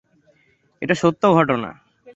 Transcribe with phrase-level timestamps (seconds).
[0.81, 1.69] এটা সত্য ঘটনা।